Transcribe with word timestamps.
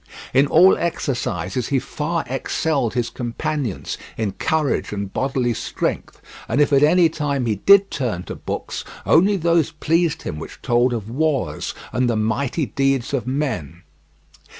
In 0.33 0.47
all 0.47 0.75
exercises 0.79 1.67
he 1.67 1.77
far 1.77 2.23
excelled 2.27 2.95
his 2.95 3.11
companions 3.11 3.99
in 4.17 4.31
courage 4.31 4.91
and 4.91 5.13
bodily 5.13 5.53
strength, 5.53 6.19
and 6.49 6.59
if 6.59 6.73
at 6.73 6.81
any 6.81 7.07
time 7.07 7.45
he 7.45 7.57
did 7.57 7.91
turn 7.91 8.23
to 8.23 8.33
books, 8.33 8.83
only 9.05 9.35
those 9.37 9.69
pleased 9.73 10.23
him 10.23 10.39
which 10.39 10.59
told 10.63 10.91
of 10.91 11.07
wars 11.07 11.75
and 11.93 12.09
the 12.09 12.15
mighty 12.17 12.65
deeds 12.65 13.13
of 13.13 13.27
men. 13.27 13.83